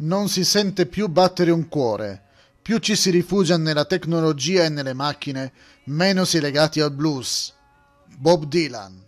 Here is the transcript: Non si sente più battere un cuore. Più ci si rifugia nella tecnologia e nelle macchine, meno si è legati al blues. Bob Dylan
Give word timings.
Non 0.00 0.28
si 0.28 0.44
sente 0.44 0.86
più 0.86 1.08
battere 1.08 1.50
un 1.50 1.68
cuore. 1.68 2.22
Più 2.62 2.78
ci 2.78 2.94
si 2.94 3.10
rifugia 3.10 3.56
nella 3.56 3.84
tecnologia 3.84 4.64
e 4.64 4.68
nelle 4.68 4.92
macchine, 4.92 5.52
meno 5.84 6.24
si 6.24 6.38
è 6.38 6.40
legati 6.40 6.80
al 6.80 6.92
blues. 6.92 7.52
Bob 8.16 8.44
Dylan 8.44 9.06